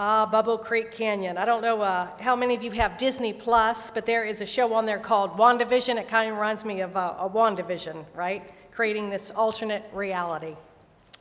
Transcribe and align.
Ah, 0.00 0.26
Bubble 0.26 0.58
Creek 0.58 0.92
Canyon. 0.92 1.36
I 1.36 1.44
don't 1.44 1.60
know 1.60 1.82
uh, 1.82 2.08
how 2.20 2.36
many 2.36 2.54
of 2.54 2.62
you 2.62 2.70
have 2.70 2.96
Disney 2.98 3.32
Plus, 3.32 3.90
but 3.90 4.06
there 4.06 4.24
is 4.24 4.40
a 4.40 4.46
show 4.46 4.72
on 4.74 4.86
there 4.86 5.00
called 5.00 5.32
WandaVision. 5.36 5.96
It 5.96 6.06
kind 6.06 6.30
of 6.30 6.36
reminds 6.36 6.64
me 6.64 6.82
of 6.82 6.96
uh, 6.96 7.16
a 7.18 7.28
WandaVision, 7.28 8.04
right? 8.14 8.48
Creating 8.70 9.10
this 9.10 9.32
alternate 9.32 9.82
reality. 9.92 10.54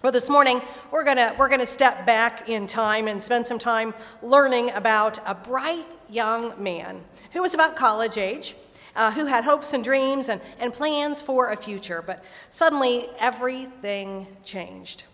Well, 0.03 0.11
this 0.11 0.29
morning 0.29 0.61
we're 0.91 1.03
gonna 1.03 1.33
we're 1.39 1.49
gonna 1.49 1.65
step 1.65 2.05
back 2.05 2.49
in 2.49 2.67
time 2.67 3.07
and 3.07 3.19
spend 3.19 3.47
some 3.47 3.57
time 3.57 3.95
learning 4.21 4.69
about 4.69 5.17
a 5.25 5.33
bright 5.33 5.87
young 6.07 6.53
man 6.61 7.01
who 7.33 7.41
was 7.41 7.55
about 7.55 7.77
college 7.77 8.15
age, 8.19 8.53
uh, 8.95 9.11
who 9.11 9.25
had 9.25 9.43
hopes 9.43 9.73
and 9.73 9.83
dreams 9.83 10.29
and, 10.29 10.39
and 10.59 10.71
plans 10.71 11.19
for 11.19 11.49
a 11.49 11.57
future, 11.57 12.03
but 12.05 12.23
suddenly 12.51 13.07
everything 13.17 14.27
changed. 14.43 15.05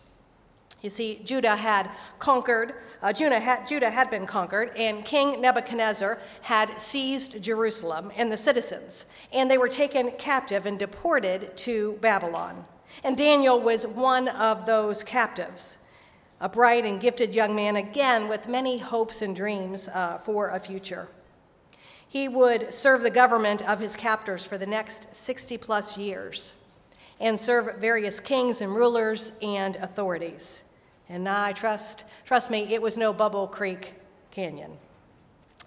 You 0.84 0.90
see, 0.90 1.22
Judah 1.24 1.56
had 1.56 1.90
conquered, 2.20 2.74
uh, 3.02 3.14
Judah, 3.14 3.40
had, 3.40 3.66
Judah 3.66 3.90
had 3.90 4.10
been 4.10 4.28
conquered, 4.28 4.70
and 4.76 5.04
King 5.06 5.40
Nebuchadnezzar 5.40 6.20
had 6.42 6.78
seized 6.78 7.42
Jerusalem 7.42 8.12
and 8.18 8.30
the 8.30 8.36
citizens, 8.36 9.06
and 9.32 9.50
they 9.50 9.58
were 9.58 9.70
taken 9.70 10.12
captive 10.12 10.66
and 10.66 10.78
deported 10.78 11.56
to 11.60 11.94
Babylon. 12.02 12.66
And 13.02 13.16
Daniel 13.16 13.62
was 13.62 13.88
one 13.88 14.28
of 14.28 14.66
those 14.66 15.06
captives, 15.06 15.80
a 16.42 16.50
bright 16.50 16.84
and 16.84 17.00
gifted 17.00 17.34
young 17.34 17.56
man, 17.56 17.78
again 17.78 18.28
with 18.28 18.50
many 18.50 18.80
hopes 18.80 19.22
and 19.22 19.34
dreams 19.34 19.88
uh, 19.88 20.18
for 20.18 20.50
a 20.50 20.60
future. 20.60 21.08
He 22.06 22.28
would 22.28 22.74
serve 22.74 23.04
the 23.04 23.10
government 23.10 23.62
of 23.62 23.80
his 23.80 23.96
captors 23.96 24.46
for 24.46 24.58
the 24.58 24.68
next 24.68 25.16
60 25.16 25.58
plus 25.60 25.98
years 25.98 26.56
and 27.22 27.40
serve 27.40 27.78
various 27.78 28.20
kings 28.20 28.60
and 28.60 28.76
rulers 28.76 29.40
and 29.42 29.78
authorities. 29.78 30.66
And 31.10 31.28
I 31.28 31.52
trust, 31.52 32.06
trust 32.26 32.50
me, 32.50 32.74
it 32.74 32.82
was 32.82 32.98
no 32.98 33.14
Bubble 33.14 33.48
Creek 33.48 33.94
Canyon. 34.32 34.78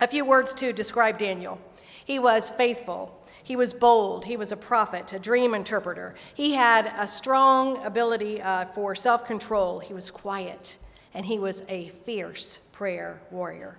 A 0.00 0.06
few 0.06 0.24
words 0.24 0.54
to 0.54 0.72
describe 0.72 1.18
Daniel. 1.18 1.60
He 2.04 2.18
was 2.18 2.50
faithful. 2.50 3.12
He 3.42 3.56
was 3.56 3.72
bold. 3.72 4.24
He 4.24 4.36
was 4.36 4.50
a 4.50 4.56
prophet, 4.56 5.12
a 5.12 5.18
dream 5.18 5.54
interpreter. 5.54 6.14
He 6.34 6.54
had 6.54 6.86
a 6.98 7.06
strong 7.06 7.84
ability 7.84 8.42
uh, 8.42 8.66
for 8.66 8.94
self 8.94 9.24
control. 9.24 9.78
He 9.78 9.94
was 9.94 10.10
quiet, 10.10 10.78
and 11.14 11.26
he 11.26 11.38
was 11.38 11.64
a 11.68 11.88
fierce 11.88 12.58
prayer 12.72 13.22
warrior. 13.30 13.78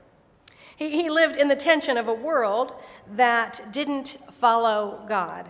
He, 0.76 0.92
he 0.92 1.10
lived 1.10 1.36
in 1.36 1.50
the 1.50 1.56
tension 1.56 1.98
of 1.98 2.08
a 2.08 2.14
world 2.14 2.74
that 3.10 3.62
didn't 3.72 4.18
follow 4.32 5.04
God. 5.08 5.50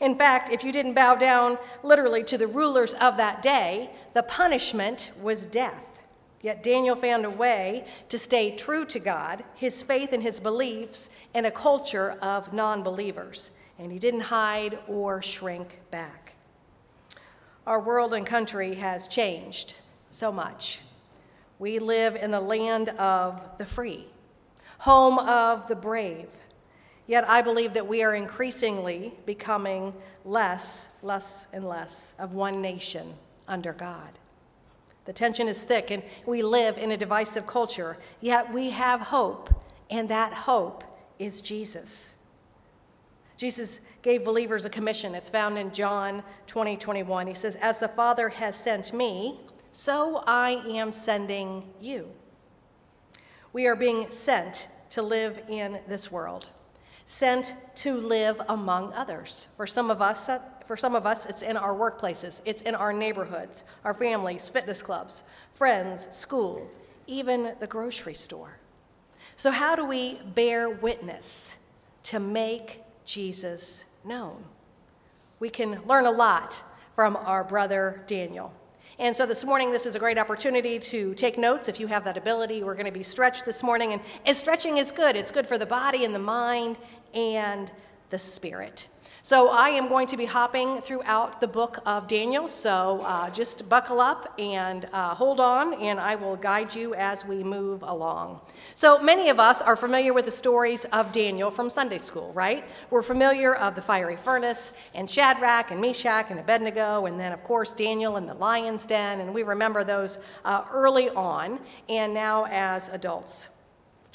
In 0.00 0.16
fact, 0.16 0.50
if 0.50 0.64
you 0.64 0.72
didn't 0.72 0.94
bow 0.94 1.14
down 1.14 1.58
literally 1.82 2.24
to 2.24 2.38
the 2.38 2.46
rulers 2.46 2.94
of 2.94 3.16
that 3.16 3.42
day, 3.42 3.90
the 4.12 4.22
punishment 4.22 5.12
was 5.20 5.46
death. 5.46 6.06
Yet 6.42 6.62
Daniel 6.62 6.94
found 6.94 7.24
a 7.24 7.30
way 7.30 7.86
to 8.10 8.18
stay 8.18 8.54
true 8.54 8.84
to 8.86 8.98
God, 8.98 9.44
his 9.54 9.82
faith 9.82 10.12
and 10.12 10.22
his 10.22 10.40
beliefs 10.40 11.18
in 11.32 11.46
a 11.46 11.50
culture 11.50 12.12
of 12.20 12.52
non 12.52 12.82
believers. 12.82 13.52
And 13.78 13.90
he 13.90 13.98
didn't 13.98 14.20
hide 14.20 14.78
or 14.86 15.22
shrink 15.22 15.80
back. 15.90 16.34
Our 17.66 17.80
world 17.80 18.12
and 18.12 18.26
country 18.26 18.74
has 18.74 19.08
changed 19.08 19.76
so 20.10 20.30
much. 20.30 20.80
We 21.58 21.78
live 21.78 22.14
in 22.14 22.30
the 22.30 22.40
land 22.40 22.90
of 22.90 23.56
the 23.56 23.64
free, 23.64 24.06
home 24.80 25.18
of 25.18 25.66
the 25.66 25.76
brave, 25.76 26.28
Yet 27.06 27.28
I 27.28 27.42
believe 27.42 27.74
that 27.74 27.86
we 27.86 28.02
are 28.02 28.14
increasingly 28.14 29.14
becoming 29.26 29.92
less, 30.24 30.96
less, 31.02 31.48
and 31.52 31.68
less 31.68 32.14
of 32.18 32.34
one 32.34 32.62
nation 32.62 33.14
under 33.46 33.72
God. 33.72 34.10
The 35.04 35.12
tension 35.12 35.48
is 35.48 35.64
thick, 35.64 35.90
and 35.90 36.02
we 36.24 36.40
live 36.40 36.78
in 36.78 36.90
a 36.90 36.96
divisive 36.96 37.46
culture, 37.46 37.98
yet 38.20 38.52
we 38.52 38.70
have 38.70 39.00
hope, 39.00 39.50
and 39.90 40.08
that 40.08 40.32
hope 40.32 40.82
is 41.18 41.42
Jesus. 41.42 42.16
Jesus 43.36 43.82
gave 44.00 44.24
believers 44.24 44.64
a 44.64 44.70
commission. 44.70 45.14
It's 45.14 45.28
found 45.28 45.58
in 45.58 45.72
John 45.72 46.22
20, 46.46 46.78
21. 46.78 47.26
He 47.26 47.34
says, 47.34 47.56
As 47.56 47.80
the 47.80 47.88
Father 47.88 48.30
has 48.30 48.56
sent 48.56 48.94
me, 48.94 49.40
so 49.72 50.22
I 50.26 50.52
am 50.68 50.92
sending 50.92 51.64
you. 51.80 52.08
We 53.52 53.66
are 53.66 53.76
being 53.76 54.10
sent 54.10 54.68
to 54.90 55.02
live 55.02 55.42
in 55.48 55.80
this 55.86 56.10
world 56.10 56.48
sent 57.06 57.54
to 57.76 57.94
live 57.94 58.40
among 58.48 58.92
others. 58.94 59.48
For 59.56 59.66
some 59.66 59.90
of 59.90 60.00
us, 60.00 60.28
uh, 60.28 60.40
for 60.64 60.76
some 60.76 60.94
of 60.94 61.06
us, 61.06 61.26
it's 61.26 61.42
in 61.42 61.56
our 61.56 61.74
workplaces, 61.74 62.42
it's 62.46 62.62
in 62.62 62.74
our 62.74 62.92
neighborhoods, 62.92 63.64
our 63.84 63.92
families, 63.92 64.48
fitness 64.48 64.82
clubs, 64.82 65.24
friends, 65.52 66.08
school, 66.14 66.70
even 67.06 67.54
the 67.60 67.66
grocery 67.66 68.14
store. 68.14 68.58
So, 69.36 69.50
how 69.50 69.76
do 69.76 69.84
we 69.84 70.20
bear 70.34 70.70
witness 70.70 71.66
to 72.04 72.20
make 72.20 72.80
Jesus 73.04 73.86
known? 74.04 74.44
We 75.40 75.50
can 75.50 75.82
learn 75.86 76.06
a 76.06 76.10
lot 76.10 76.62
from 76.94 77.16
our 77.16 77.44
brother 77.44 78.02
Daniel. 78.06 78.54
And 78.98 79.16
so 79.16 79.26
this 79.26 79.44
morning, 79.44 79.72
this 79.72 79.86
is 79.86 79.96
a 79.96 79.98
great 79.98 80.18
opportunity 80.18 80.78
to 80.78 81.14
take 81.14 81.36
notes 81.36 81.68
if 81.68 81.80
you 81.80 81.88
have 81.88 82.04
that 82.04 82.16
ability. 82.16 82.62
We're 82.62 82.74
going 82.74 82.86
to 82.86 82.92
be 82.92 83.02
stretched 83.02 83.44
this 83.44 83.62
morning, 83.62 84.00
and, 84.24 84.36
stretching 84.36 84.76
is 84.76 84.92
good. 84.92 85.16
It's 85.16 85.32
good 85.32 85.46
for 85.46 85.58
the 85.58 85.66
body 85.66 86.04
and 86.04 86.14
the 86.14 86.20
mind 86.20 86.76
and 87.12 87.72
the 88.10 88.18
spirit. 88.18 88.86
So 89.26 89.48
I 89.48 89.70
am 89.70 89.88
going 89.88 90.06
to 90.08 90.18
be 90.18 90.26
hopping 90.26 90.82
throughout 90.82 91.40
the 91.40 91.48
book 91.48 91.78
of 91.86 92.06
Daniel. 92.06 92.46
So 92.46 93.00
uh, 93.06 93.30
just 93.30 93.70
buckle 93.70 93.98
up 93.98 94.34
and 94.38 94.86
uh, 94.92 95.14
hold 95.14 95.40
on, 95.40 95.72
and 95.80 95.98
I 95.98 96.14
will 96.16 96.36
guide 96.36 96.74
you 96.74 96.94
as 96.94 97.24
we 97.24 97.42
move 97.42 97.82
along. 97.82 98.42
So 98.74 99.02
many 99.02 99.30
of 99.30 99.40
us 99.40 99.62
are 99.62 99.76
familiar 99.76 100.12
with 100.12 100.26
the 100.26 100.30
stories 100.30 100.84
of 100.84 101.10
Daniel 101.10 101.50
from 101.50 101.70
Sunday 101.70 101.96
school, 101.96 102.34
right? 102.34 102.66
We're 102.90 103.02
familiar 103.02 103.54
of 103.54 103.74
the 103.74 103.80
fiery 103.80 104.18
furnace 104.18 104.74
and 104.94 105.10
Shadrach 105.10 105.70
and 105.70 105.80
Meshach 105.80 106.26
and 106.28 106.38
Abednego, 106.38 107.06
and 107.06 107.18
then 107.18 107.32
of 107.32 107.42
course 107.44 107.72
Daniel 107.72 108.16
and 108.16 108.28
the 108.28 108.34
lion's 108.34 108.86
den, 108.86 109.22
and 109.22 109.32
we 109.32 109.42
remember 109.42 109.84
those 109.84 110.18
uh, 110.44 110.66
early 110.70 111.08
on 111.08 111.60
and 111.88 112.12
now 112.12 112.44
as 112.50 112.90
adults. 112.90 113.53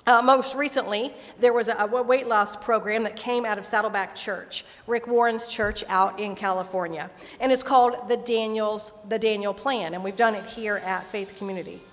Uh, 0.09 0.23
most 0.23 0.55
recently, 0.55 1.13
there 1.39 1.53
was 1.53 1.67
a, 1.67 1.73
a, 1.73 2.01
weight 2.01 2.27
loss 2.27 2.55
program 2.55 3.03
that 3.03 3.15
came 3.15 3.45
out 3.45 3.59
of 3.59 3.65
Saddleback 3.65 4.15
Church, 4.15 4.65
Rick 4.87 5.05
Warren's 5.05 5.47
church 5.47 5.83
out 5.87 6.19
in 6.19 6.33
California, 6.33 7.11
and 7.39 7.51
it's 7.51 7.61
called 7.61 8.09
the 8.09 8.17
Daniel's 8.17 8.91
the 9.07 9.19
Daniel 9.19 9.53
Plan, 9.53 9.93
and 9.93 10.03
we've 10.03 10.15
done 10.15 10.33
it 10.33 10.47
here 10.47 10.77
at 10.77 11.07
Faith 11.11 11.37
Community. 11.37 11.83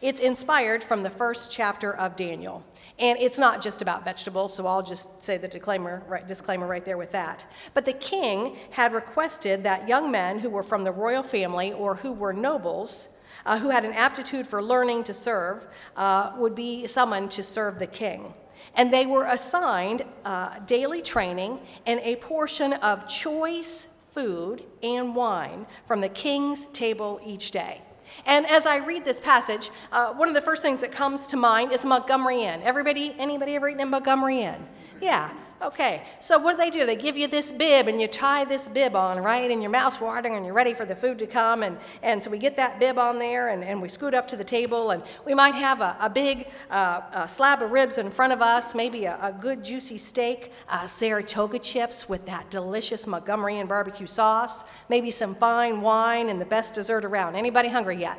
It's 0.00 0.20
inspired 0.20 0.82
from 0.82 1.04
the 1.04 1.10
first 1.10 1.52
chapter 1.52 1.94
of 1.94 2.16
Daniel, 2.16 2.64
and 2.98 3.16
it's 3.20 3.38
not 3.38 3.62
just 3.62 3.80
about 3.80 4.04
vegetables, 4.04 4.56
so 4.56 4.66
I'll 4.66 4.82
just 4.82 5.22
say 5.22 5.36
the 5.36 5.46
disclaimer 5.46 6.02
right, 6.08 6.26
disclaimer 6.26 6.66
right 6.66 6.84
there 6.84 6.98
with 6.98 7.12
that. 7.12 7.46
But 7.74 7.84
the 7.84 7.92
king 7.92 8.56
had 8.72 8.92
requested 8.92 9.62
that 9.62 9.86
young 9.86 10.10
men 10.10 10.40
who 10.40 10.50
were 10.50 10.64
from 10.64 10.82
the 10.82 10.90
royal 10.90 11.22
family 11.22 11.72
or 11.72 11.94
who 11.94 12.12
were 12.12 12.32
nobles 12.32 13.10
uh, 13.46 13.58
who 13.58 13.70
had 13.70 13.84
an 13.84 13.92
aptitude 13.92 14.46
for 14.46 14.62
learning 14.62 15.04
to 15.04 15.14
serve 15.14 15.66
uh, 15.96 16.32
would 16.36 16.54
be 16.54 16.86
summoned 16.86 17.30
to 17.32 17.42
serve 17.42 17.78
the 17.78 17.86
king. 17.86 18.34
And 18.74 18.92
they 18.92 19.06
were 19.06 19.26
assigned 19.26 20.04
uh, 20.24 20.58
daily 20.60 21.02
training 21.02 21.60
and 21.86 22.00
a 22.00 22.16
portion 22.16 22.72
of 22.74 23.06
choice 23.08 23.98
food 24.12 24.64
and 24.82 25.14
wine 25.14 25.66
from 25.86 26.00
the 26.00 26.08
king's 26.08 26.66
table 26.66 27.20
each 27.24 27.50
day. 27.50 27.82
And 28.26 28.46
as 28.46 28.66
I 28.66 28.84
read 28.84 29.04
this 29.04 29.20
passage, 29.20 29.70
uh, 29.90 30.12
one 30.14 30.28
of 30.28 30.34
the 30.34 30.42
first 30.42 30.62
things 30.62 30.82
that 30.82 30.92
comes 30.92 31.28
to 31.28 31.36
mind 31.36 31.72
is 31.72 31.84
Montgomery 31.84 32.42
Inn. 32.42 32.60
Everybody, 32.62 33.14
anybody 33.18 33.56
ever 33.56 33.68
eaten 33.68 33.80
in 33.80 33.90
Montgomery 33.90 34.42
Inn? 34.42 34.66
Yeah, 35.00 35.32
Okay, 35.62 36.02
so 36.18 36.40
what 36.40 36.52
do 36.52 36.56
they 36.56 36.70
do? 36.70 36.86
They 36.86 36.96
give 36.96 37.16
you 37.16 37.28
this 37.28 37.52
bib 37.52 37.86
and 37.86 38.00
you 38.00 38.08
tie 38.08 38.44
this 38.44 38.68
bib 38.68 38.96
on, 38.96 39.20
right? 39.20 39.48
And 39.48 39.62
your 39.62 39.70
mouth's 39.70 40.00
watering 40.00 40.34
and 40.34 40.44
you're 40.44 40.54
ready 40.54 40.74
for 40.74 40.84
the 40.84 40.96
food 40.96 41.20
to 41.20 41.26
come. 41.28 41.62
And, 41.62 41.78
and 42.02 42.20
so 42.20 42.32
we 42.32 42.38
get 42.38 42.56
that 42.56 42.80
bib 42.80 42.98
on 42.98 43.20
there 43.20 43.48
and, 43.48 43.62
and 43.62 43.80
we 43.80 43.86
scoot 43.88 44.12
up 44.12 44.26
to 44.28 44.36
the 44.36 44.42
table 44.42 44.90
and 44.90 45.04
we 45.24 45.34
might 45.34 45.54
have 45.54 45.80
a, 45.80 45.96
a 46.00 46.10
big 46.10 46.48
uh, 46.68 47.02
a 47.14 47.28
slab 47.28 47.62
of 47.62 47.70
ribs 47.70 47.96
in 47.96 48.10
front 48.10 48.32
of 48.32 48.42
us, 48.42 48.74
maybe 48.74 49.04
a, 49.04 49.16
a 49.22 49.32
good 49.32 49.62
juicy 49.62 49.98
steak, 49.98 50.50
uh, 50.68 50.88
Saratoga 50.88 51.60
chips 51.60 52.08
with 52.08 52.26
that 52.26 52.50
delicious 52.50 53.06
Montgomery 53.06 53.58
Inn 53.58 53.68
barbecue 53.68 54.08
sauce, 54.08 54.64
maybe 54.88 55.12
some 55.12 55.32
fine 55.32 55.80
wine 55.80 56.28
and 56.28 56.40
the 56.40 56.44
best 56.44 56.74
dessert 56.74 57.04
around. 57.04 57.36
Anybody 57.36 57.68
hungry 57.68 57.98
yet? 58.00 58.18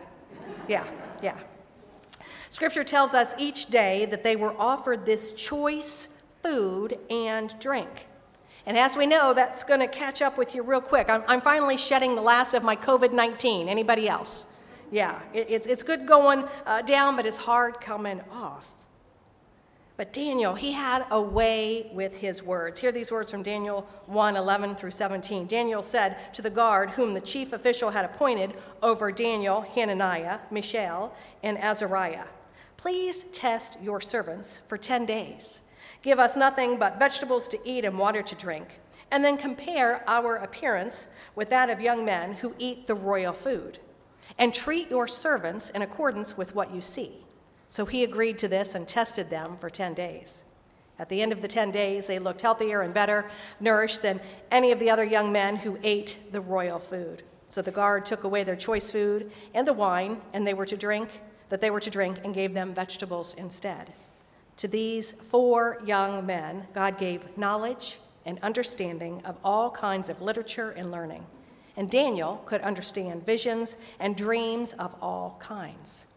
Yeah, 0.69 0.85
yeah. 1.21 1.37
Scripture 2.49 2.85
tells 2.85 3.13
us 3.13 3.33
each 3.37 3.65
day 3.65 4.05
that 4.05 4.23
they 4.23 4.37
were 4.37 4.55
offered 4.57 5.05
this 5.05 5.33
choice 5.33 6.12
food 6.43 6.99
and 7.09 7.57
drink. 7.59 8.07
And 8.65 8.77
as 8.77 8.95
we 8.95 9.05
know, 9.05 9.33
that's 9.33 9.63
going 9.63 9.79
to 9.79 9.87
catch 9.87 10.21
up 10.21 10.37
with 10.37 10.55
you 10.55 10.63
real 10.63 10.81
quick. 10.81 11.09
I'm, 11.09 11.23
I'm 11.27 11.41
finally 11.41 11.77
shedding 11.77 12.15
the 12.15 12.21
last 12.21 12.53
of 12.53 12.63
my 12.63 12.75
COVID 12.75 13.13
19. 13.13 13.67
Anybody 13.67 14.07
else? 14.07 14.57
Yeah, 14.91 15.19
it, 15.33 15.47
it's, 15.49 15.67
it's 15.67 15.83
good 15.83 16.05
going 16.05 16.45
uh, 16.65 16.81
down, 16.83 17.15
but 17.15 17.25
it's 17.25 17.37
hard 17.37 17.81
coming 17.81 18.21
off. 18.31 18.69
But 19.95 20.11
Daniel, 20.11 20.55
he 20.55 20.73
had 20.73 21.05
a 21.11 21.21
way 21.21 21.91
with 21.93 22.19
his 22.19 22.41
words. 22.41 22.79
Hear 22.79 22.91
these 22.91 23.11
words 23.11 23.31
from 23.31 23.43
Daniel 23.43 23.87
1 24.07 24.35
11 24.35 24.75
through 24.75 24.91
17. 24.91 25.45
Daniel 25.47 25.83
said 25.83 26.33
to 26.33 26.41
the 26.41 26.49
guard, 26.49 26.91
whom 26.91 27.11
the 27.11 27.21
chief 27.21 27.53
official 27.53 27.91
had 27.91 28.05
appointed 28.05 28.53
over 28.81 29.11
Daniel, 29.11 29.61
Hananiah, 29.61 30.39
Mishael, 30.51 31.15
and 31.43 31.57
Azariah 31.57 32.25
Please 32.83 33.23
test 33.23 33.81
your 33.81 34.01
servants 34.01 34.59
for 34.59 34.77
10 34.77 35.05
days. 35.05 35.61
Give 36.03 36.19
us 36.19 36.37
nothing 36.37 36.77
but 36.77 36.99
vegetables 36.99 37.47
to 37.47 37.59
eat 37.63 37.85
and 37.85 37.97
water 37.97 38.21
to 38.21 38.35
drink, 38.35 38.79
and 39.09 39.23
then 39.23 39.37
compare 39.37 40.07
our 40.07 40.35
appearance 40.35 41.07
with 41.33 41.49
that 41.49 41.69
of 41.69 41.79
young 41.79 42.03
men 42.03 42.33
who 42.33 42.53
eat 42.59 42.85
the 42.87 42.93
royal 42.93 43.33
food. 43.33 43.79
And 44.37 44.53
treat 44.53 44.89
your 44.89 45.07
servants 45.07 45.69
in 45.69 45.81
accordance 45.81 46.37
with 46.37 46.53
what 46.53 46.73
you 46.73 46.81
see. 46.81 47.23
So 47.67 47.85
he 47.85 48.03
agreed 48.03 48.37
to 48.39 48.47
this 48.47 48.75
and 48.75 48.87
tested 48.87 49.29
them 49.29 49.57
for 49.57 49.69
10 49.69 49.93
days. 49.93 50.43
At 50.99 51.09
the 51.09 51.21
end 51.21 51.31
of 51.31 51.41
the 51.41 51.47
10 51.47 51.71
days, 51.71 52.07
they 52.07 52.19
looked 52.19 52.41
healthier 52.41 52.81
and 52.81 52.93
better 52.93 53.29
nourished 53.59 54.01
than 54.01 54.19
any 54.51 54.71
of 54.71 54.79
the 54.79 54.89
other 54.89 55.03
young 55.03 55.31
men 55.31 55.57
who 55.57 55.79
ate 55.83 56.19
the 56.31 56.41
royal 56.41 56.79
food. 56.79 57.23
So 57.47 57.61
the 57.61 57.71
guard 57.71 58.05
took 58.05 58.23
away 58.23 58.43
their 58.43 58.55
choice 58.55 58.91
food 58.91 59.31
and 59.53 59.67
the 59.67 59.73
wine, 59.73 60.21
and 60.33 60.45
they 60.45 60.53
were 60.53 60.65
to 60.65 60.77
drink 60.77 61.21
that 61.49 61.61
they 61.61 61.71
were 61.71 61.79
to 61.79 61.89
drink 61.89 62.19
and 62.23 62.33
gave 62.33 62.53
them 62.53 62.73
vegetables 62.73 63.33
instead. 63.35 63.93
To 64.63 64.69
these 64.69 65.11
four 65.11 65.81
young 65.85 66.25
men, 66.25 66.67
God 66.71 66.97
gave 66.97 67.37
knowledge 67.37 67.99
and 68.25 68.39
understanding 68.39 69.21
of 69.25 69.37
all 69.43 69.69
kinds 69.69 70.07
of 70.07 70.21
literature 70.21 70.69
and 70.69 70.89
learning. 70.89 71.25
And 71.75 71.89
Daniel 71.89 72.41
could 72.45 72.61
understand 72.61 73.25
visions 73.25 73.75
and 73.99 74.15
dreams 74.15 74.71
of 74.71 74.95
all 75.01 75.35
kinds. 75.41 76.07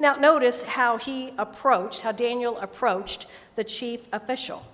Now, 0.00 0.16
notice 0.16 0.64
how 0.64 0.96
he 0.96 1.32
approached, 1.38 2.00
how 2.00 2.10
Daniel 2.10 2.58
approached 2.58 3.28
the 3.54 3.62
chief 3.62 4.08
official. 4.12 4.66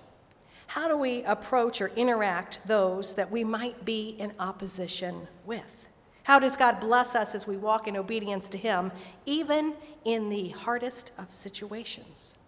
How 0.65 0.87
do 0.87 0.97
we 0.97 1.21
approach 1.21 1.81
or 1.81 1.89
interact 1.89 2.65
those 2.65 3.13
that 3.13 3.29
we 3.29 3.43
might 3.43 3.85
be 3.85 4.15
in 4.17 4.33
opposition 4.39 5.27
with? 5.45 5.87
How 6.23 6.39
does 6.39 6.57
God 6.57 6.79
bless 6.79 7.13
us 7.13 7.35
as 7.35 7.45
we 7.45 7.57
walk 7.57 7.87
in 7.87 7.95
obedience 7.95 8.49
to 8.49 8.57
Him, 8.57 8.91
even 9.27 9.75
in 10.03 10.29
the 10.29 10.49
hardest 10.49 11.11
of 11.19 11.29
situations? 11.29 12.38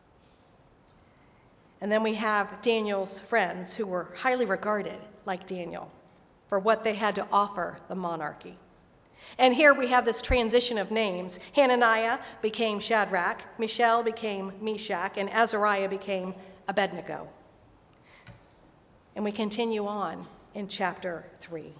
And 1.81 1.91
then 1.91 2.03
we 2.03 2.13
have 2.13 2.61
Daniel's 2.61 3.19
friends 3.19 3.75
who 3.75 3.87
were 3.87 4.13
highly 4.17 4.45
regarded, 4.45 4.99
like 5.25 5.47
Daniel, 5.47 5.91
for 6.47 6.59
what 6.59 6.83
they 6.83 6.93
had 6.93 7.15
to 7.15 7.27
offer 7.31 7.79
the 7.87 7.95
monarchy. 7.95 8.57
And 9.39 9.53
here 9.53 9.73
we 9.73 9.87
have 9.87 10.05
this 10.05 10.21
transition 10.21 10.77
of 10.77 10.91
names. 10.91 11.39
Hananiah 11.55 12.19
became 12.41 12.79
Shadrach, 12.79 13.41
Mishael 13.59 14.03
became 14.03 14.53
Meshach, 14.61 15.17
and 15.17 15.29
Azariah 15.29 15.89
became 15.89 16.35
Abednego. 16.67 17.27
And 19.15 19.25
we 19.25 19.31
continue 19.31 19.87
on 19.87 20.27
in 20.53 20.67
chapter 20.67 21.25
3, 21.39 21.73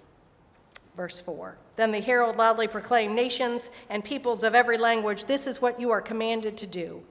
verse 0.96 1.20
4. 1.20 1.56
Then 1.76 1.92
the 1.92 2.00
herald 2.00 2.36
loudly 2.36 2.68
proclaimed, 2.68 3.14
Nations 3.14 3.70
and 3.88 4.04
peoples 4.04 4.42
of 4.42 4.54
every 4.54 4.78
language, 4.78 5.24
this 5.24 5.46
is 5.46 5.62
what 5.62 5.80
you 5.80 5.90
are 5.90 6.00
commanded 6.00 6.56
to 6.58 6.66
do. 6.66 7.02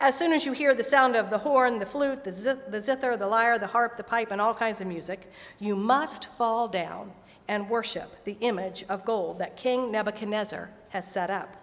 As 0.00 0.16
soon 0.16 0.32
as 0.32 0.46
you 0.46 0.52
hear 0.52 0.74
the 0.74 0.84
sound 0.84 1.16
of 1.16 1.30
the 1.30 1.38
horn, 1.38 1.78
the 1.78 1.86
flute, 1.86 2.24
the, 2.24 2.30
zither, 2.30 3.16
the 3.16 3.26
lyre, 3.26 3.58
the 3.58 3.66
harp, 3.66 3.96
the 3.96 4.04
pipe, 4.04 4.30
and 4.30 4.40
all 4.40 4.54
kinds 4.54 4.80
of 4.80 4.86
music, 4.86 5.30
you 5.58 5.74
must 5.74 6.26
fall 6.26 6.68
down 6.68 7.12
and 7.48 7.68
worship 7.68 8.24
the 8.24 8.36
image 8.40 8.84
of 8.88 9.04
gold 9.04 9.38
that 9.38 9.56
King 9.56 9.90
Nebuchadnezzar 9.90 10.70
has 10.90 11.10
set 11.10 11.30
up. 11.30 11.56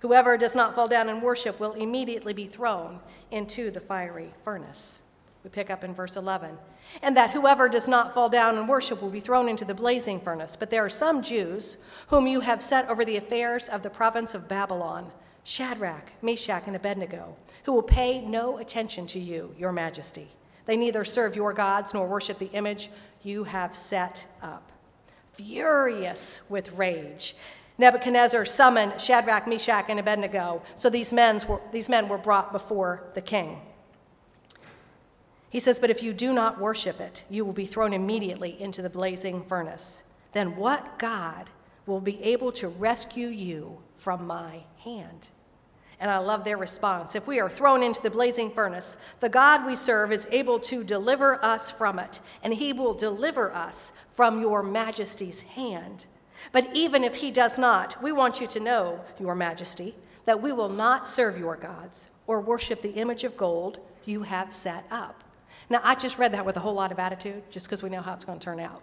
Whoever 0.00 0.36
does 0.36 0.56
not 0.56 0.74
fall 0.74 0.88
down 0.88 1.08
and 1.08 1.22
worship 1.22 1.60
will 1.60 1.74
immediately 1.74 2.32
be 2.32 2.46
thrown 2.46 3.00
into 3.30 3.70
the 3.70 3.80
fiery 3.80 4.32
furnace. 4.42 5.02
We 5.44 5.50
pick 5.50 5.70
up 5.70 5.82
in 5.82 5.94
verse 5.94 6.16
11. 6.16 6.56
And 7.02 7.16
that 7.16 7.32
whoever 7.32 7.68
does 7.68 7.88
not 7.88 8.14
fall 8.14 8.28
down 8.28 8.56
and 8.56 8.68
worship 8.68 9.02
will 9.02 9.10
be 9.10 9.20
thrown 9.20 9.48
into 9.48 9.64
the 9.64 9.74
blazing 9.74 10.20
furnace. 10.20 10.56
But 10.56 10.70
there 10.70 10.84
are 10.84 10.90
some 10.90 11.22
Jews 11.22 11.78
whom 12.08 12.26
you 12.26 12.40
have 12.40 12.62
set 12.62 12.88
over 12.88 13.04
the 13.04 13.16
affairs 13.16 13.68
of 13.68 13.82
the 13.82 13.90
province 13.90 14.34
of 14.34 14.48
Babylon 14.48 15.10
Shadrach, 15.44 16.12
Meshach, 16.22 16.66
and 16.66 16.76
Abednego, 16.76 17.36
who 17.64 17.72
will 17.72 17.82
pay 17.82 18.20
no 18.20 18.58
attention 18.58 19.06
to 19.08 19.18
you, 19.18 19.54
your 19.58 19.72
majesty. 19.72 20.28
They 20.66 20.76
neither 20.76 21.04
serve 21.04 21.34
your 21.34 21.52
gods 21.52 21.92
nor 21.92 22.06
worship 22.06 22.38
the 22.38 22.50
image 22.52 22.90
you 23.22 23.44
have 23.44 23.74
set 23.74 24.26
up. 24.40 24.70
Furious 25.32 26.48
with 26.48 26.72
rage, 26.72 27.34
Nebuchadnezzar 27.78 28.44
summoned 28.44 29.00
Shadrach, 29.00 29.46
Meshach, 29.48 29.86
and 29.88 29.98
Abednego. 29.98 30.62
So 30.74 30.90
these 30.90 31.12
men 31.12 31.40
were, 31.48 31.60
these 31.72 31.88
men 31.88 32.08
were 32.08 32.18
brought 32.18 32.52
before 32.52 33.04
the 33.14 33.22
king. 33.22 33.60
He 35.48 35.58
says, 35.58 35.80
But 35.80 35.90
if 35.90 36.02
you 36.02 36.12
do 36.12 36.32
not 36.32 36.60
worship 36.60 37.00
it, 37.00 37.24
you 37.28 37.44
will 37.44 37.52
be 37.52 37.66
thrown 37.66 37.92
immediately 37.92 38.60
into 38.60 38.82
the 38.82 38.90
blazing 38.90 39.42
furnace. 39.44 40.04
Then 40.32 40.56
what 40.56 40.98
God 40.98 41.50
will 41.86 42.00
be 42.00 42.22
able 42.22 42.52
to 42.52 42.68
rescue 42.68 43.28
you 43.28 43.78
from 43.96 44.26
my 44.26 44.64
hand? 44.84 45.28
And 46.00 46.10
I 46.10 46.18
love 46.18 46.44
their 46.44 46.58
response. 46.58 47.14
If 47.14 47.28
we 47.28 47.38
are 47.38 47.48
thrown 47.48 47.82
into 47.82 48.02
the 48.02 48.10
blazing 48.10 48.50
furnace, 48.50 48.96
the 49.20 49.28
God 49.28 49.64
we 49.64 49.76
serve 49.76 50.10
is 50.10 50.26
able 50.32 50.58
to 50.60 50.82
deliver 50.82 51.42
us 51.44 51.70
from 51.70 51.98
it, 51.98 52.20
and 52.42 52.54
he 52.54 52.72
will 52.72 52.92
deliver 52.92 53.52
us 53.52 53.92
from 54.10 54.40
your 54.40 54.64
majesty's 54.64 55.42
hand. 55.42 56.06
But 56.50 56.68
even 56.74 57.04
if 57.04 57.16
he 57.16 57.30
does 57.30 57.56
not, 57.56 58.02
we 58.02 58.10
want 58.10 58.40
you 58.40 58.48
to 58.48 58.58
know, 58.58 59.00
your 59.20 59.36
majesty, 59.36 59.94
that 60.24 60.42
we 60.42 60.50
will 60.50 60.68
not 60.68 61.06
serve 61.06 61.38
your 61.38 61.56
gods 61.56 62.18
or 62.26 62.40
worship 62.40 62.82
the 62.82 62.94
image 62.94 63.22
of 63.22 63.36
gold 63.36 63.78
you 64.04 64.24
have 64.24 64.52
set 64.52 64.84
up. 64.90 65.22
Now, 65.70 65.80
I 65.84 65.94
just 65.94 66.18
read 66.18 66.32
that 66.32 66.44
with 66.44 66.56
a 66.56 66.60
whole 66.60 66.74
lot 66.74 66.90
of 66.90 66.98
attitude, 66.98 67.44
just 67.50 67.66
because 67.66 67.82
we 67.82 67.90
know 67.90 68.02
how 68.02 68.14
it's 68.14 68.24
going 68.24 68.40
to 68.40 68.44
turn 68.44 68.58
out. 68.58 68.82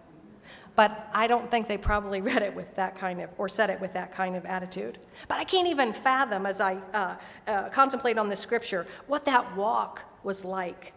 But 0.76 1.10
I 1.12 1.26
don't 1.26 1.50
think 1.50 1.66
they 1.66 1.76
probably 1.76 2.20
read 2.30 2.42
it 2.42 2.54
with 2.54 2.76
that 2.76 2.96
kind 2.96 3.20
of, 3.20 3.30
or 3.38 3.48
said 3.48 3.70
it 3.70 3.80
with 3.80 3.92
that 3.94 4.12
kind 4.12 4.36
of 4.36 4.44
attitude. 4.44 4.98
But 5.28 5.38
I 5.38 5.44
can't 5.44 5.68
even 5.68 5.92
fathom, 5.92 6.46
as 6.46 6.60
I 6.60 6.78
uh, 6.92 7.16
uh, 7.46 7.68
contemplate 7.70 8.18
on 8.18 8.28
this 8.28 8.40
scripture, 8.40 8.86
what 9.06 9.24
that 9.26 9.56
walk 9.56 10.04
was 10.22 10.44
like 10.44 10.92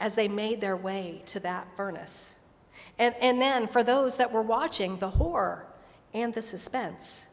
as 0.00 0.16
they 0.16 0.28
made 0.28 0.60
their 0.60 0.76
way 0.76 1.22
to 1.26 1.40
that 1.40 1.68
furnace. 1.76 2.40
And, 2.98 3.14
and 3.20 3.40
then 3.40 3.66
for 3.66 3.82
those 3.82 4.16
that 4.16 4.32
were 4.32 4.42
watching, 4.42 4.98
the 4.98 5.10
horror 5.10 5.66
and 6.12 6.34
the 6.34 6.42
suspense. 6.42 7.28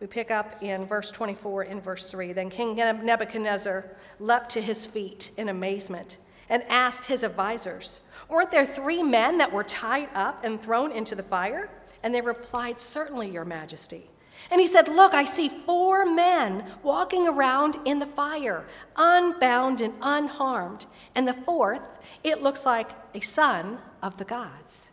We 0.00 0.06
pick 0.06 0.30
up 0.30 0.62
in 0.62 0.86
verse 0.86 1.10
24 1.10 1.64
in 1.64 1.80
verse 1.80 2.10
3. 2.10 2.32
Then 2.32 2.50
King 2.50 2.76
Nebuchadnezzar 2.76 3.96
leapt 4.18 4.50
to 4.50 4.60
his 4.60 4.86
feet 4.86 5.30
in 5.36 5.48
amazement 5.48 6.18
and 6.48 6.62
asked 6.64 7.06
his 7.06 7.22
advisors, 7.22 8.00
Weren't 8.28 8.50
there 8.50 8.64
three 8.64 9.02
men 9.02 9.38
that 9.38 9.52
were 9.52 9.64
tied 9.64 10.08
up 10.14 10.44
and 10.44 10.60
thrown 10.60 10.92
into 10.92 11.14
the 11.14 11.22
fire? 11.22 11.70
And 12.02 12.14
they 12.14 12.20
replied, 12.20 12.80
Certainly, 12.80 13.30
Your 13.30 13.44
Majesty. 13.44 14.10
And 14.50 14.60
he 14.60 14.66
said, 14.66 14.88
Look, 14.88 15.14
I 15.14 15.24
see 15.24 15.48
four 15.48 16.04
men 16.04 16.64
walking 16.82 17.26
around 17.26 17.76
in 17.84 17.98
the 17.98 18.06
fire, 18.06 18.66
unbound 18.96 19.80
and 19.80 19.94
unharmed. 20.02 20.86
And 21.14 21.26
the 21.26 21.34
fourth, 21.34 22.00
it 22.22 22.42
looks 22.42 22.66
like 22.66 22.90
a 23.14 23.20
son 23.20 23.78
of 24.02 24.18
the 24.18 24.24
gods. 24.24 24.92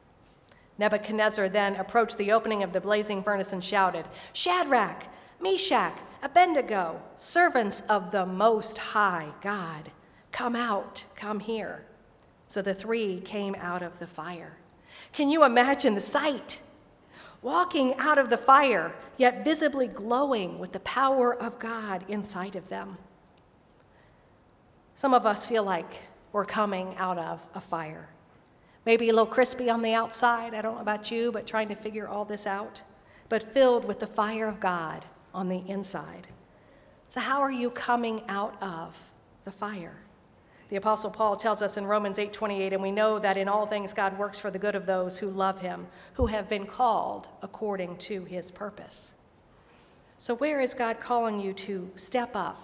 Nebuchadnezzar 0.78 1.50
then 1.50 1.76
approached 1.76 2.18
the 2.18 2.32
opening 2.32 2.64
of 2.64 2.74
the 2.74 2.82
blazing 2.82 3.24
furnace 3.24 3.54
and 3.54 3.64
shouted, 3.64 4.06
Shadrach, 4.34 5.08
Meshach, 5.40 5.98
Abednego, 6.24 7.02
servants 7.16 7.82
of 7.82 8.12
the 8.12 8.26
Most 8.26 8.78
High 8.78 9.34
God. 9.42 9.92
Come 10.32 10.56
out, 10.56 11.06
come 11.16 11.40
here. 11.40 11.86
So 12.52 12.62
the 12.62 12.74
three 12.74 13.22
came 13.22 13.56
out 13.60 13.82
of 13.82 14.00
the 14.00 14.08
fire. 14.08 14.58
Can 15.14 15.30
you 15.30 15.46
imagine 15.46 15.96
the 15.96 16.02
sight? 16.02 16.60
Walking 17.42 17.94
out 17.98 18.18
of 18.18 18.30
the 18.30 18.38
fire, 18.38 18.94
yet 19.16 19.46
visibly 19.46 19.88
glowing 19.88 20.60
with 20.60 20.74
the 20.74 20.82
power 20.82 21.34
of 21.34 21.60
God 21.60 22.04
inside 22.10 22.58
of 22.58 22.68
them. 22.68 22.98
Some 24.96 25.14
of 25.14 25.26
us 25.26 25.48
feel 25.48 25.64
like 25.64 26.02
we're 26.34 26.44
coming 26.44 26.94
out 26.98 27.18
of 27.18 27.48
a 27.56 27.62
fire. 27.62 28.10
Maybe 28.86 29.08
a 29.08 29.14
little 29.14 29.26
crispy 29.26 29.70
on 29.70 29.82
the 29.82 29.94
outside, 29.94 30.54
I 30.54 30.62
don't 30.62 30.76
know 30.76 30.82
about 30.82 31.10
you, 31.10 31.32
but 31.32 31.48
trying 31.48 31.70
to 31.70 31.76
figure 31.76 32.10
all 32.10 32.26
this 32.26 32.46
out, 32.46 32.84
but 33.30 33.42
filled 33.42 33.86
with 33.86 34.02
the 34.02 34.08
fire 34.08 34.50
of 34.50 34.60
God 34.60 35.06
on 35.34 35.48
the 35.48 35.64
inside. 35.70 36.28
So, 37.08 37.22
how 37.22 37.40
are 37.40 37.50
you 37.50 37.70
coming 37.70 38.24
out 38.28 38.62
of 38.62 39.14
the 39.46 39.54
fire? 39.54 40.02
The 40.72 40.78
apostle 40.78 41.12
Paul 41.12 41.36
tells 41.36 41.62
us 41.62 41.76
in 41.76 41.86
Romans 41.86 42.18
8:28 42.18 42.72
and 42.72 42.82
we 42.82 42.94
know 42.94 43.20
that 43.20 43.36
in 43.36 43.50
all 43.50 43.66
things 43.66 43.94
God 43.94 44.18
works 44.18 44.40
for 44.40 44.50
the 44.50 44.58
good 44.58 44.74
of 44.74 44.86
those 44.86 45.18
who 45.18 45.30
love 45.30 45.60
him, 45.60 45.88
who 46.14 46.28
have 46.28 46.48
been 46.48 46.66
called 46.66 47.28
according 47.42 47.98
to 47.98 48.24
his 48.24 48.52
purpose. 48.52 49.16
So 50.18 50.34
where 50.34 50.62
is 50.62 50.74
God 50.74 51.02
calling 51.02 51.42
you 51.42 51.52
to 51.56 51.92
step 51.98 52.38
up, 52.38 52.64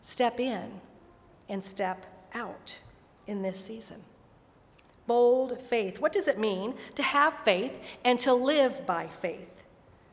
step 0.00 0.40
in, 0.40 0.80
and 1.46 1.62
step 1.62 2.06
out 2.32 2.80
in 3.26 3.42
this 3.42 3.62
season? 3.62 4.00
Bold 5.06 5.60
faith. 5.60 6.00
What 6.00 6.12
does 6.12 6.28
it 6.28 6.38
mean 6.38 6.72
to 6.94 7.02
have 7.02 7.34
faith 7.34 7.98
and 8.02 8.18
to 8.20 8.32
live 8.32 8.86
by 8.86 9.08
faith? 9.08 9.66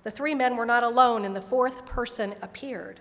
The 0.04 0.12
three 0.12 0.36
men 0.36 0.58
were 0.58 0.66
not 0.66 0.84
alone, 0.84 1.24
and 1.24 1.34
the 1.34 1.42
fourth 1.42 1.86
person 1.86 2.36
appeared. 2.42 3.00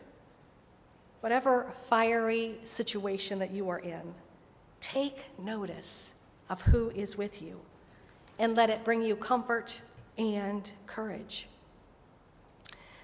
Whatever 1.23 1.73
fiery 1.85 2.57
situation 2.65 3.39
that 3.39 3.53
you 3.53 3.69
are 3.69 3.79
in, 3.79 4.15
take 4.81 5.27
notice 5.39 6.25
of 6.51 6.63
who 6.63 6.91
is 6.91 7.17
with 7.17 7.41
you 7.41 7.61
and 8.41 8.57
let 8.57 8.71
it 8.71 8.83
bring 8.83 9.03
you 9.05 9.15
comfort 9.15 9.81
and 10.19 10.73
courage. 10.87 11.47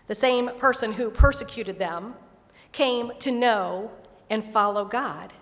The 0.08 0.16
same 0.16 0.48
person 0.58 0.94
who 0.94 1.12
persecuted 1.12 1.78
them 1.78 2.14
came 2.72 3.12
to 3.20 3.30
know 3.30 3.92
and 4.28 4.44
follow 4.44 4.84
God. 4.84 5.32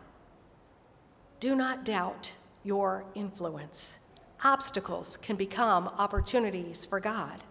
Do 1.40 1.56
not 1.56 1.82
doubt 1.82 2.34
your 2.62 3.06
influence. 3.14 4.00
Obstacles 4.44 5.16
can 5.16 5.36
become 5.36 5.88
opportunities 5.96 6.84
for 6.84 7.00
God. 7.00 7.42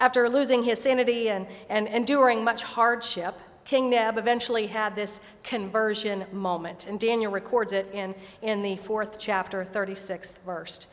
After 0.00 0.28
losing 0.28 0.64
his 0.64 0.82
sanity 0.82 1.28
and, 1.28 1.46
and 1.70 1.86
enduring 1.86 2.42
much 2.42 2.64
hardship, 2.64 3.38
King 3.66 3.90
Neb 3.90 4.16
eventually 4.16 4.68
had 4.68 4.94
this 4.94 5.20
conversion 5.42 6.24
moment, 6.30 6.86
and 6.86 7.00
Daniel 7.00 7.32
records 7.32 7.72
it 7.72 7.92
in, 7.92 8.14
in 8.40 8.62
the 8.62 8.76
fourth 8.76 9.18
chapter, 9.18 9.64
36th 9.64 10.38
verse. 10.44 10.86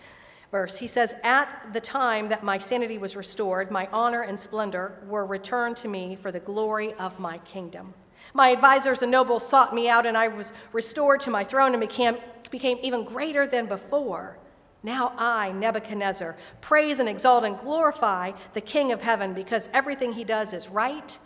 verse. 0.50 0.80
He 0.80 0.88
says, 0.88 1.15
At 1.24 1.72
the 1.72 1.80
time 1.80 2.30
that 2.30 2.44
my 2.44 2.58
sanity 2.58 2.98
was 2.98 3.15
restored, 3.15 3.70
my 3.70 3.88
honor 3.94 4.22
and 4.24 4.39
splendor 4.39 4.98
were 5.06 5.24
returned 5.24 5.77
to 5.77 5.88
me 5.88 6.15
for 6.15 6.32
the 6.32 6.39
glory 6.39 6.94
of 6.96 7.20
my 7.20 7.38
kingdom. 7.39 7.94
My 8.34 8.50
advisors 8.50 9.03
and 9.03 9.12
nobles 9.12 9.48
sought 9.48 9.75
me 9.75 9.88
out, 9.88 10.08
and 10.08 10.18
I 10.18 10.27
was 10.27 10.51
restored 10.72 11.20
to 11.22 11.30
my 11.30 11.44
throne 11.44 11.74
and 11.74 11.82
became, 11.82 12.18
became 12.50 12.80
even 12.82 13.06
greater 13.06 13.46
than 13.46 13.68
before. 13.68 14.39
Now 14.82 15.13
I, 15.15 15.51
Nebuchadnezzar, 15.51 16.38
praise 16.60 16.98
and 16.98 17.08
exalt 17.08 17.44
and 17.44 17.56
glorify 17.56 18.32
the 18.53 18.62
King 18.62 18.92
of 18.92 19.03
heaven 19.03 19.36
because 19.36 19.70
everything 19.74 20.13
he 20.13 20.24
does 20.24 20.53
is 20.53 20.70
right 20.70 21.20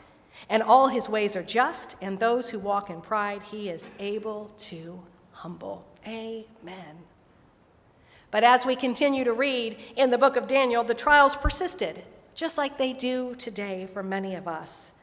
and 0.49 0.63
all 0.63 0.87
his 0.87 1.09
ways 1.09 1.35
are 1.35 1.43
just, 1.43 1.95
and 2.01 2.19
those 2.19 2.49
who 2.49 2.59
walk 2.59 2.89
in 2.89 3.01
pride 3.01 3.43
he 3.43 3.69
is 3.69 3.91
able 3.99 4.51
to 4.57 5.03
humble. 5.31 5.85
Amen. 6.05 6.97
But 8.31 8.43
as 8.43 8.65
we 8.65 8.75
continue 8.75 9.23
to 9.23 9.33
read 9.33 9.77
in 9.95 10.11
the 10.11 10.17
book 10.17 10.35
of 10.35 10.47
Daniel, 10.47 10.83
the 10.83 10.93
trials 10.93 11.35
persisted, 11.35 12.03
just 12.35 12.57
like 12.57 12.77
they 12.77 12.93
do 12.93 13.35
today 13.35 13.87
for 13.91 14.03
many 14.03 14.35
of 14.35 14.47
us. 14.47 14.95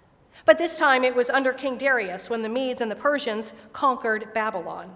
But 0.45 0.59
this 0.59 0.79
time 0.79 1.05
it 1.05 1.15
was 1.15 1.31
under 1.31 1.53
King 1.53 1.79
Darius 1.79 2.29
when 2.29 2.43
the 2.43 2.49
Medes 2.49 2.81
and 2.81 2.91
the 2.91 2.97
Persians 2.97 3.55
conquered 3.73 4.35
Babylon. 4.35 4.93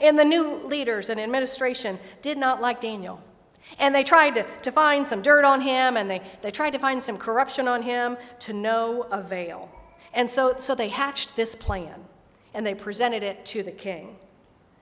And 0.00 0.18
the 0.18 0.24
new 0.24 0.66
leaders 0.66 1.08
and 1.08 1.20
administration 1.20 1.98
did 2.20 2.36
not 2.36 2.60
like 2.60 2.80
Daniel. 2.80 3.22
And 3.78 3.94
they 3.94 4.04
tried 4.04 4.34
to, 4.34 4.46
to 4.62 4.70
find 4.70 5.06
some 5.06 5.22
dirt 5.22 5.44
on 5.44 5.60
him 5.60 5.96
and 5.96 6.10
they, 6.10 6.22
they 6.42 6.50
tried 6.50 6.70
to 6.70 6.78
find 6.78 7.02
some 7.02 7.18
corruption 7.18 7.66
on 7.66 7.82
him 7.82 8.16
to 8.40 8.52
no 8.52 9.02
avail. 9.10 9.70
And 10.12 10.30
so, 10.30 10.54
so 10.58 10.74
they 10.74 10.88
hatched 10.88 11.36
this 11.36 11.54
plan 11.54 12.04
and 12.52 12.64
they 12.66 12.74
presented 12.74 13.22
it 13.22 13.44
to 13.46 13.62
the 13.62 13.72
king. 13.72 14.16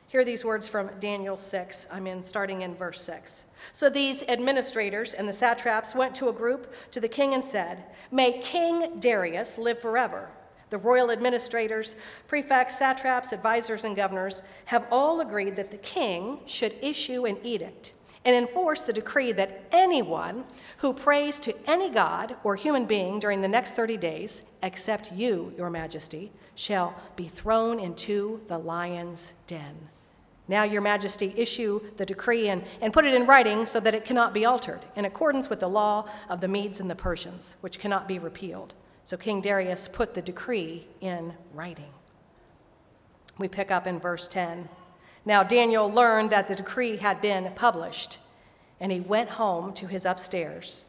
Hear 0.08 0.26
these 0.26 0.44
words 0.44 0.68
from 0.68 0.90
Daniel 1.00 1.38
6. 1.38 1.88
I'm 1.90 2.06
in 2.06 2.22
starting 2.22 2.60
in 2.60 2.74
verse 2.74 3.00
6. 3.00 3.46
So 3.72 3.88
these 3.88 4.22
administrators 4.28 5.14
and 5.14 5.26
the 5.26 5.32
satraps 5.32 5.94
went 5.94 6.14
to 6.16 6.28
a 6.28 6.34
group 6.34 6.74
to 6.90 7.00
the 7.00 7.08
king 7.08 7.32
and 7.32 7.42
said, 7.42 7.84
May 8.10 8.38
King 8.42 9.00
Darius 9.00 9.56
live 9.56 9.80
forever. 9.80 10.28
The 10.68 10.76
royal 10.76 11.10
administrators, 11.10 11.96
prefects, 12.28 12.78
satraps, 12.78 13.32
advisors, 13.32 13.84
and 13.84 13.96
governors 13.96 14.42
have 14.66 14.86
all 14.90 15.20
agreed 15.20 15.56
that 15.56 15.70
the 15.70 15.78
king 15.78 16.40
should 16.44 16.74
issue 16.82 17.24
an 17.24 17.38
edict 17.42 17.94
and 18.24 18.36
enforce 18.36 18.82
the 18.82 18.92
decree 18.92 19.32
that 19.32 19.64
anyone 19.72 20.44
who 20.78 20.92
prays 20.92 21.40
to 21.40 21.54
any 21.66 21.90
god 21.90 22.36
or 22.44 22.54
human 22.56 22.86
being 22.86 23.18
during 23.18 23.42
the 23.42 23.48
next 23.48 23.74
30 23.74 23.96
days, 23.96 24.50
except 24.62 25.12
you, 25.12 25.52
your 25.56 25.70
majesty, 25.70 26.32
shall 26.54 26.94
be 27.16 27.26
thrown 27.26 27.80
into 27.80 28.40
the 28.48 28.58
lion's 28.58 29.34
den. 29.46 29.88
Now, 30.48 30.64
your 30.64 30.82
majesty, 30.82 31.32
issue 31.36 31.80
the 31.96 32.04
decree 32.04 32.48
and, 32.48 32.64
and 32.80 32.92
put 32.92 33.04
it 33.04 33.14
in 33.14 33.26
writing 33.26 33.64
so 33.64 33.80
that 33.80 33.94
it 33.94 34.04
cannot 34.04 34.34
be 34.34 34.44
altered, 34.44 34.80
in 34.96 35.04
accordance 35.04 35.48
with 35.48 35.60
the 35.60 35.68
law 35.68 36.08
of 36.28 36.40
the 36.40 36.48
Medes 36.48 36.80
and 36.80 36.90
the 36.90 36.94
Persians, 36.94 37.56
which 37.60 37.78
cannot 37.78 38.08
be 38.08 38.18
repealed. 38.18 38.74
So 39.04 39.16
King 39.16 39.40
Darius 39.40 39.88
put 39.88 40.14
the 40.14 40.22
decree 40.22 40.86
in 41.00 41.34
writing. 41.52 41.92
We 43.38 43.48
pick 43.48 43.70
up 43.70 43.86
in 43.86 43.98
verse 43.98 44.28
10. 44.28 44.68
Now 45.24 45.42
Daniel 45.42 45.90
learned 45.90 46.30
that 46.30 46.48
the 46.48 46.54
decree 46.54 46.96
had 46.96 47.20
been 47.20 47.52
published, 47.54 48.18
and 48.80 48.90
he 48.90 49.00
went 49.00 49.30
home 49.30 49.72
to 49.74 49.86
his 49.86 50.04
upstairs 50.04 50.86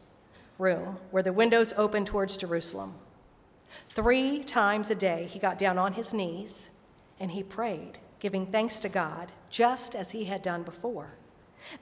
room 0.58 0.98
where 1.10 1.22
the 1.22 1.32
windows 1.32 1.74
opened 1.76 2.06
towards 2.06 2.36
Jerusalem. 2.36 2.94
Three 3.88 4.44
times 4.44 4.90
a 4.90 4.94
day 4.94 5.26
he 5.30 5.38
got 5.38 5.58
down 5.58 5.78
on 5.78 5.94
his 5.94 6.14
knees 6.14 6.70
and 7.18 7.32
he 7.32 7.42
prayed, 7.42 7.98
giving 8.20 8.46
thanks 8.46 8.80
to 8.80 8.88
God, 8.88 9.32
just 9.50 9.94
as 9.94 10.10
he 10.10 10.24
had 10.24 10.42
done 10.42 10.62
before. 10.62 11.14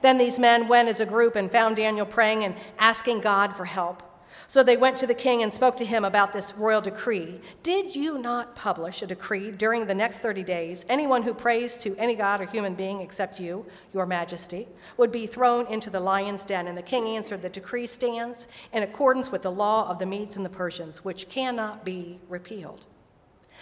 Then 0.01 0.17
these 0.17 0.39
men 0.39 0.67
went 0.67 0.89
as 0.89 0.99
a 0.99 1.05
group 1.05 1.35
and 1.35 1.51
found 1.51 1.75
Daniel 1.75 2.05
praying 2.05 2.43
and 2.43 2.55
asking 2.79 3.21
God 3.21 3.53
for 3.55 3.65
help. 3.65 4.01
So 4.47 4.63
they 4.63 4.77
went 4.77 4.97
to 4.97 5.07
the 5.07 5.13
king 5.13 5.41
and 5.41 5.51
spoke 5.51 5.77
to 5.77 5.85
him 5.85 6.03
about 6.03 6.33
this 6.33 6.53
royal 6.55 6.81
decree. 6.81 7.41
Did 7.61 7.95
you 7.95 8.17
not 8.17 8.55
publish 8.55 9.01
a 9.01 9.07
decree 9.07 9.51
during 9.51 9.87
the 9.87 9.95
next 9.95 10.19
30 10.19 10.43
days? 10.43 10.85
Anyone 10.89 11.23
who 11.23 11.33
prays 11.33 11.77
to 11.79 11.95
any 11.97 12.15
god 12.15 12.41
or 12.41 12.45
human 12.45 12.75
being 12.75 13.01
except 13.01 13.39
you, 13.39 13.65
your 13.93 14.05
majesty, 14.05 14.67
would 14.97 15.11
be 15.11 15.27
thrown 15.27 15.65
into 15.67 15.89
the 15.89 15.99
lion's 15.99 16.45
den. 16.45 16.67
And 16.67 16.77
the 16.77 16.81
king 16.81 17.07
answered, 17.07 17.41
The 17.41 17.49
decree 17.49 17.87
stands 17.87 18.47
in 18.71 18.83
accordance 18.83 19.31
with 19.31 19.43
the 19.43 19.51
law 19.51 19.89
of 19.89 19.99
the 19.99 20.05
Medes 20.05 20.35
and 20.35 20.45
the 20.45 20.49
Persians, 20.49 21.03
which 21.03 21.29
cannot 21.29 21.85
be 21.85 22.19
repealed. 22.27 22.85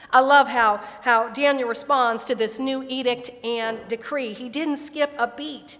I 0.09 0.21
love 0.21 0.49
how, 0.49 0.81
how 1.01 1.29
Daniel 1.29 1.69
responds 1.69 2.25
to 2.25 2.35
this 2.35 2.59
new 2.59 2.83
edict 2.87 3.29
and 3.43 3.87
decree. 3.87 4.33
He 4.33 4.49
didn't 4.49 4.77
skip 4.77 5.11
a 5.17 5.27
beat, 5.27 5.77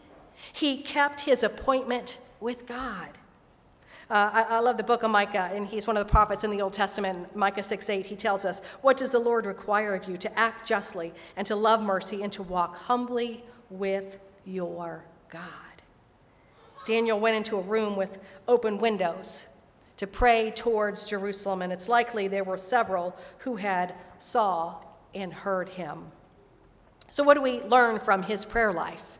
he 0.53 0.81
kept 0.81 1.21
his 1.21 1.43
appointment 1.43 2.17
with 2.39 2.65
God. 2.65 3.17
Uh, 4.11 4.29
I, 4.33 4.57
I, 4.57 4.59
love 4.59 4.75
the 4.75 4.83
book 4.83 5.03
of 5.03 5.09
Micah, 5.09 5.49
and 5.53 5.65
he's 5.65 5.87
one 5.87 5.95
of 5.95 6.05
the 6.05 6.11
prophets 6.11 6.43
in 6.43 6.51
the 6.51 6.61
Old 6.61 6.73
Testament. 6.73 7.33
Micah 7.33 7.63
6 7.63 7.89
8, 7.89 8.05
he 8.07 8.17
tells 8.17 8.43
us, 8.43 8.61
What 8.81 8.97
does 8.97 9.13
the 9.13 9.19
Lord 9.19 9.45
require 9.45 9.95
of 9.95 10.09
you? 10.09 10.17
To 10.17 10.37
act 10.37 10.67
justly, 10.67 11.13
and 11.37 11.47
to 11.47 11.55
love 11.55 11.81
mercy, 11.81 12.21
and 12.21 12.29
to 12.33 12.43
walk 12.43 12.75
humbly 12.75 13.45
with 13.69 14.19
your 14.43 15.05
God. 15.29 15.45
Daniel 16.85 17.21
went 17.21 17.37
into 17.37 17.55
a 17.55 17.61
room 17.61 17.95
with 17.95 18.19
open 18.49 18.79
windows 18.79 19.45
to 19.95 20.07
pray 20.07 20.51
towards 20.53 21.05
Jerusalem, 21.05 21.61
and 21.61 21.71
it's 21.71 21.87
likely 21.87 22.27
there 22.27 22.43
were 22.43 22.57
several 22.57 23.15
who 23.37 23.55
had 23.55 23.95
saw 24.19 24.75
and 25.15 25.33
heard 25.33 25.69
him. 25.69 26.11
So, 27.07 27.23
what 27.23 27.35
do 27.35 27.41
we 27.41 27.61
learn 27.61 27.97
from 27.97 28.23
his 28.23 28.43
prayer 28.43 28.73
life? 28.73 29.19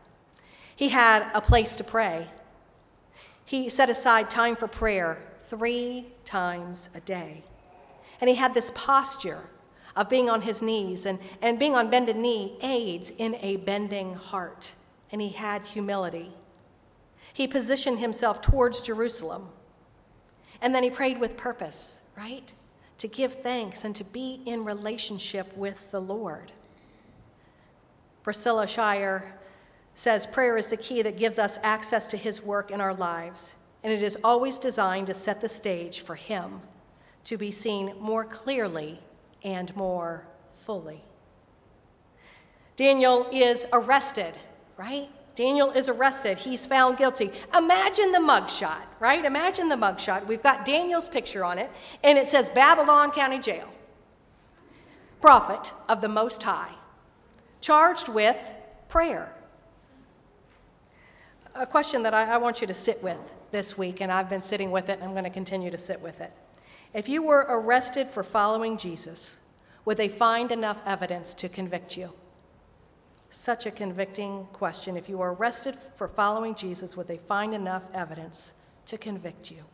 He 0.76 0.90
had 0.90 1.30
a 1.34 1.40
place 1.40 1.76
to 1.76 1.84
pray. 1.84 2.28
He 3.44 3.68
set 3.68 3.90
aside 3.90 4.30
time 4.30 4.56
for 4.56 4.68
prayer 4.68 5.22
three 5.40 6.08
times 6.24 6.90
a 6.94 7.00
day. 7.00 7.44
And 8.20 8.28
he 8.28 8.36
had 8.36 8.54
this 8.54 8.72
posture 8.74 9.50
of 9.94 10.08
being 10.08 10.30
on 10.30 10.42
his 10.42 10.62
knees, 10.62 11.04
and, 11.04 11.18
and 11.42 11.58
being 11.58 11.74
on 11.74 11.90
bended 11.90 12.16
knee 12.16 12.56
aids 12.62 13.10
in 13.10 13.34
a 13.36 13.56
bending 13.56 14.14
heart. 14.14 14.74
And 15.10 15.20
he 15.20 15.30
had 15.30 15.62
humility. 15.64 16.32
He 17.32 17.46
positioned 17.46 17.98
himself 17.98 18.40
towards 18.40 18.82
Jerusalem. 18.82 19.48
And 20.62 20.74
then 20.74 20.82
he 20.82 20.90
prayed 20.90 21.18
with 21.18 21.36
purpose, 21.36 22.08
right? 22.16 22.50
To 22.98 23.08
give 23.08 23.34
thanks 23.34 23.84
and 23.84 23.94
to 23.96 24.04
be 24.04 24.40
in 24.46 24.64
relationship 24.64 25.54
with 25.56 25.90
the 25.90 26.00
Lord. 26.00 26.52
Priscilla 28.22 28.66
Shirer 28.66 29.34
says 29.94 30.26
prayer 30.26 30.56
is 30.56 30.68
the 30.68 30.76
key 30.76 31.02
that 31.02 31.18
gives 31.18 31.38
us 31.38 31.58
access 31.62 32.06
to 32.08 32.16
his 32.16 32.42
work 32.42 32.70
in 32.70 32.80
our 32.80 32.94
lives, 32.94 33.56
and 33.82 33.92
it 33.92 34.02
is 34.02 34.18
always 34.24 34.58
designed 34.58 35.06
to 35.08 35.14
set 35.14 35.40
the 35.40 35.48
stage 35.48 36.00
for 36.00 36.14
him 36.14 36.60
to 37.24 37.36
be 37.36 37.50
seen 37.50 37.94
more 38.00 38.24
clearly 38.24 39.00
and 39.44 39.74
more 39.76 40.26
fully. 40.54 41.02
Daniel 42.76 43.28
is 43.32 43.66
arrested, 43.72 44.34
right? 44.76 45.08
Daniel 45.34 45.70
is 45.70 45.88
arrested. 45.88 46.38
He's 46.38 46.66
found 46.66 46.98
guilty. 46.98 47.30
Imagine 47.56 48.12
the 48.12 48.18
mugshot, 48.18 48.82
right? 49.00 49.24
Imagine 49.24 49.68
the 49.68 49.76
mugshot. 49.76 50.26
We've 50.26 50.42
got 50.42 50.64
Daniel's 50.64 51.08
picture 51.08 51.44
on 51.44 51.58
it, 51.58 51.70
and 52.02 52.18
it 52.18 52.28
says 52.28 52.50
Babylon 52.50 53.10
County 53.12 53.38
Jail. 53.38 53.68
Prophet 55.20 55.72
of 55.88 56.00
the 56.00 56.08
Most 56.08 56.42
High, 56.42 56.72
charged 57.60 58.08
with 58.08 58.52
prayer 58.88 59.34
a 61.54 61.66
question 61.66 62.02
that 62.02 62.14
I, 62.14 62.34
I 62.34 62.36
want 62.38 62.60
you 62.60 62.66
to 62.66 62.74
sit 62.74 63.02
with 63.02 63.34
this 63.50 63.76
week, 63.76 64.00
and 64.00 64.10
I've 64.10 64.30
been 64.30 64.42
sitting 64.42 64.70
with 64.70 64.88
it, 64.88 64.94
and 64.94 65.04
I'm 65.04 65.12
going 65.12 65.24
to 65.24 65.30
continue 65.30 65.70
to 65.70 65.78
sit 65.78 66.00
with 66.00 66.20
it. 66.20 66.32
If 66.94 67.08
you 67.08 67.22
were 67.22 67.46
arrested 67.48 68.08
for 68.08 68.22
following 68.22 68.76
Jesus, 68.76 69.48
would 69.84 69.96
they 69.96 70.08
find 70.08 70.52
enough 70.52 70.82
evidence 70.86 71.34
to 71.34 71.48
convict 71.48 71.96
you? 71.96 72.12
Such 73.30 73.66
a 73.66 73.70
convicting 73.70 74.46
question. 74.52 74.96
If 74.96 75.08
you 75.08 75.18
were 75.18 75.34
arrested 75.34 75.74
for 75.74 76.06
following 76.06 76.54
Jesus, 76.54 76.96
would 76.96 77.08
they 77.08 77.16
find 77.16 77.54
enough 77.54 77.84
evidence 77.94 78.54
to 78.86 78.98
convict 78.98 79.50
you? 79.50 79.64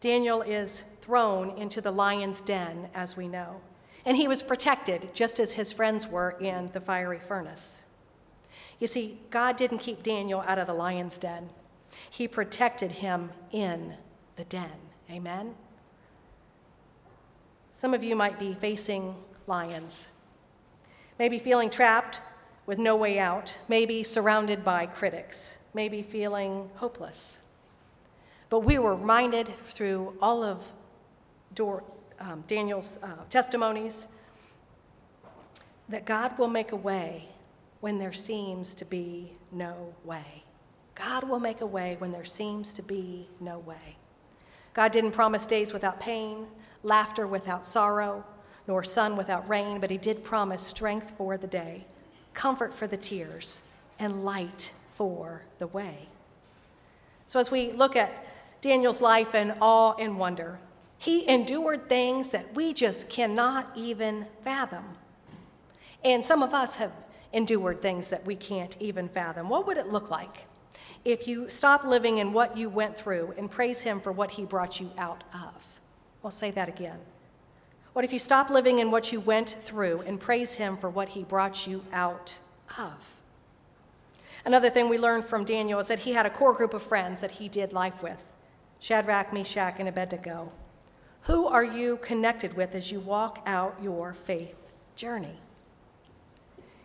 Daniel 0.00 0.42
is 0.42 0.80
thrown 1.00 1.50
into 1.56 1.80
the 1.80 1.90
lion's 1.90 2.42
den, 2.42 2.90
as 2.94 3.16
we 3.16 3.26
know, 3.26 3.62
and 4.04 4.16
he 4.16 4.28
was 4.28 4.42
protected 4.42 5.14
just 5.14 5.38
as 5.38 5.54
his 5.54 5.72
friends 5.72 6.06
were 6.06 6.36
in 6.38 6.70
the 6.72 6.80
fiery 6.80 7.18
furnace. 7.18 7.83
You 8.80 8.86
see, 8.86 9.20
God 9.30 9.56
didn't 9.56 9.78
keep 9.78 10.02
Daniel 10.02 10.40
out 10.46 10.58
of 10.58 10.66
the 10.66 10.74
lion's 10.74 11.18
den, 11.18 11.50
He 12.10 12.28
protected 12.28 12.92
him 12.92 13.30
in 13.50 13.94
the 14.36 14.44
den. 14.44 14.70
Amen? 15.10 15.54
Some 17.72 17.94
of 17.94 18.02
you 18.02 18.16
might 18.16 18.38
be 18.38 18.54
facing 18.54 19.16
lions 19.46 20.12
maybe 21.18 21.38
feeling 21.38 21.70
trapped 21.70 22.20
with 22.66 22.78
no 22.78 22.96
way 22.96 23.18
out, 23.18 23.58
maybe 23.68 24.02
surrounded 24.02 24.64
by 24.64 24.86
critics, 24.86 25.58
maybe 25.74 26.02
feeling 26.02 26.70
hopeless. 26.76 27.48
But 28.48 28.60
we 28.60 28.78
were 28.78 28.94
reminded 28.94 29.48
through 29.66 30.16
all 30.20 30.42
of 30.42 30.72
Dor- 31.54 31.84
um, 32.20 32.44
Daniel's 32.46 33.02
uh, 33.02 33.24
testimonies 33.28 34.08
that 35.88 36.04
God 36.04 36.38
will 36.38 36.48
make 36.48 36.72
a 36.72 36.76
way 36.76 37.28
when 37.84 37.98
there 37.98 38.14
seems 38.14 38.74
to 38.74 38.86
be 38.86 39.30
no 39.52 39.94
way. 40.04 40.42
God 40.94 41.28
will 41.28 41.38
make 41.38 41.60
a 41.60 41.66
way 41.66 41.96
when 41.98 42.12
there 42.12 42.24
seems 42.24 42.72
to 42.72 42.82
be 42.82 43.28
no 43.38 43.58
way. 43.58 43.98
God 44.72 44.90
didn't 44.90 45.10
promise 45.10 45.44
days 45.44 45.74
without 45.74 46.00
pain, 46.00 46.46
laughter 46.82 47.26
without 47.26 47.66
sorrow, 47.66 48.24
nor 48.66 48.84
sun 48.84 49.18
without 49.18 49.46
rain, 49.46 49.80
but 49.80 49.90
He 49.90 49.98
did 49.98 50.24
promise 50.24 50.62
strength 50.62 51.10
for 51.10 51.36
the 51.36 51.46
day, 51.46 51.84
comfort 52.32 52.72
for 52.72 52.86
the 52.86 52.96
tears, 52.96 53.64
and 53.98 54.24
light 54.24 54.72
for 54.90 55.42
the 55.58 55.66
way. 55.66 56.08
So, 57.26 57.38
as 57.38 57.50
we 57.50 57.70
look 57.70 57.96
at 57.96 58.26
Daniel's 58.62 59.02
life 59.02 59.34
in 59.34 59.50
awe 59.60 59.92
and 59.98 60.18
wonder, 60.18 60.58
he 60.96 61.28
endured 61.28 61.90
things 61.90 62.30
that 62.30 62.54
we 62.54 62.72
just 62.72 63.10
cannot 63.10 63.70
even 63.76 64.24
fathom. 64.40 64.96
And 66.02 66.24
some 66.24 66.42
of 66.42 66.54
us 66.54 66.76
have 66.76 67.03
endured 67.34 67.82
things 67.82 68.08
that 68.10 68.24
we 68.24 68.36
can't 68.36 68.80
even 68.80 69.08
fathom. 69.08 69.48
What 69.48 69.66
would 69.66 69.76
it 69.76 69.88
look 69.88 70.10
like 70.10 70.46
if 71.04 71.28
you 71.28 71.50
stop 71.50 71.84
living 71.84 72.18
in 72.18 72.32
what 72.32 72.56
you 72.56 72.70
went 72.70 72.96
through 72.96 73.34
and 73.36 73.50
praise 73.50 73.82
Him 73.82 74.00
for 74.00 74.12
what 74.12 74.32
He 74.32 74.44
brought 74.44 74.80
you 74.80 74.90
out 74.96 75.24
of? 75.34 75.80
I'll 76.24 76.30
say 76.30 76.50
that 76.52 76.68
again. 76.68 76.98
What 77.92 78.04
if 78.04 78.12
you 78.12 78.18
stop 78.18 78.48
living 78.48 78.78
in 78.78 78.90
what 78.90 79.12
you 79.12 79.20
went 79.20 79.50
through 79.50 80.02
and 80.06 80.18
praise 80.18 80.54
Him 80.54 80.76
for 80.76 80.88
what 80.88 81.10
He 81.10 81.24
brought 81.24 81.66
you 81.66 81.84
out 81.92 82.38
of? 82.78 83.16
Another 84.46 84.68
thing 84.68 84.88
we 84.88 84.98
learned 84.98 85.24
from 85.24 85.44
Daniel 85.44 85.80
is 85.80 85.88
that 85.88 86.00
he 86.00 86.12
had 86.12 86.26
a 86.26 86.30
core 86.30 86.52
group 86.52 86.74
of 86.74 86.82
friends 86.82 87.22
that 87.22 87.32
he 87.32 87.48
did 87.48 87.72
life 87.72 88.02
with 88.02 88.36
Shadrach, 88.78 89.32
Meshach, 89.32 89.76
and 89.78 89.88
Abednego. 89.88 90.52
Who 91.22 91.46
are 91.46 91.64
you 91.64 91.96
connected 92.02 92.52
with 92.52 92.74
as 92.74 92.92
you 92.92 93.00
walk 93.00 93.42
out 93.46 93.78
your 93.82 94.12
faith 94.12 94.72
journey? 94.96 95.40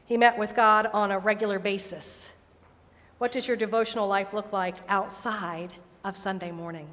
He 0.09 0.17
met 0.17 0.39
with 0.39 0.55
God 0.55 0.87
on 0.87 1.11
a 1.11 1.19
regular 1.19 1.59
basis. 1.59 2.33
What 3.19 3.31
does 3.31 3.47
your 3.47 3.55
devotional 3.55 4.07
life 4.07 4.33
look 4.33 4.51
like 4.51 4.77
outside 4.87 5.71
of 6.03 6.17
Sunday 6.17 6.49
morning? 6.49 6.91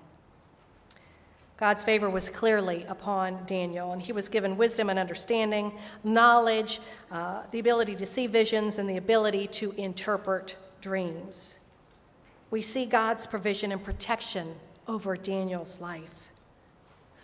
God's 1.56 1.82
favor 1.82 2.10
was 2.10 2.28
clearly 2.28 2.84
upon 2.84 3.46
Daniel, 3.46 3.92
and 3.92 4.02
he 4.02 4.12
was 4.12 4.28
given 4.28 4.58
wisdom 4.58 4.90
and 4.90 4.98
understanding, 4.98 5.72
knowledge, 6.04 6.78
uh, 7.10 7.44
the 7.52 7.58
ability 7.58 7.96
to 7.96 8.04
see 8.04 8.26
visions, 8.26 8.78
and 8.78 8.86
the 8.86 8.98
ability 8.98 9.46
to 9.46 9.72
interpret 9.78 10.58
dreams. 10.82 11.60
We 12.50 12.60
see 12.60 12.84
God's 12.84 13.26
provision 13.26 13.72
and 13.72 13.82
protection 13.82 14.56
over 14.86 15.16
Daniel's 15.16 15.80
life. 15.80 16.30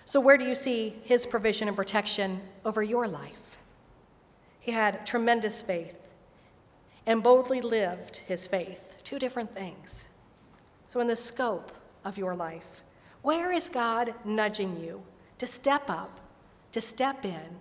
So, 0.06 0.20
where 0.20 0.38
do 0.38 0.44
you 0.44 0.54
see 0.54 0.94
his 1.02 1.26
provision 1.26 1.68
and 1.68 1.76
protection 1.76 2.40
over 2.64 2.82
your 2.82 3.06
life? 3.06 3.51
He 4.62 4.70
had 4.70 5.04
tremendous 5.04 5.60
faith 5.60 6.08
and 7.04 7.20
boldly 7.20 7.60
lived 7.60 8.18
his 8.18 8.46
faith. 8.46 8.96
Two 9.02 9.18
different 9.18 9.52
things. 9.52 10.08
So, 10.86 11.00
in 11.00 11.08
the 11.08 11.16
scope 11.16 11.72
of 12.04 12.16
your 12.16 12.36
life, 12.36 12.80
where 13.22 13.50
is 13.50 13.68
God 13.68 14.14
nudging 14.24 14.80
you 14.80 15.02
to 15.38 15.48
step 15.48 15.90
up, 15.90 16.20
to 16.70 16.80
step 16.80 17.24
in, 17.24 17.58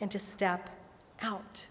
and 0.00 0.12
to 0.12 0.20
step 0.20 0.70
out? 1.22 1.66